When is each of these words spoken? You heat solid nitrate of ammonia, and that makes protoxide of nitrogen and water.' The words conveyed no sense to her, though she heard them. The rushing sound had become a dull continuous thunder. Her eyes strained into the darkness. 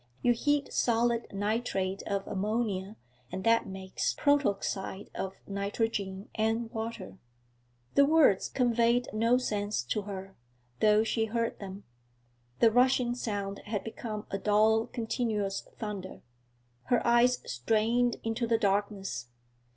You 0.23 0.33
heat 0.33 0.73
solid 0.73 1.31
nitrate 1.31 2.01
of 2.07 2.25
ammonia, 2.25 2.95
and 3.31 3.43
that 3.43 3.67
makes 3.67 4.15
protoxide 4.15 5.11
of 5.13 5.33
nitrogen 5.45 6.27
and 6.33 6.71
water.' 6.71 7.19
The 7.93 8.05
words 8.07 8.49
conveyed 8.49 9.09
no 9.13 9.37
sense 9.37 9.83
to 9.83 10.01
her, 10.01 10.35
though 10.79 11.03
she 11.03 11.25
heard 11.25 11.59
them. 11.59 11.83
The 12.61 12.71
rushing 12.71 13.13
sound 13.13 13.59
had 13.65 13.83
become 13.83 14.25
a 14.31 14.39
dull 14.39 14.87
continuous 14.87 15.61
thunder. 15.77 16.23
Her 16.85 17.05
eyes 17.05 17.37
strained 17.45 18.15
into 18.23 18.47
the 18.47 18.57
darkness. 18.57 19.27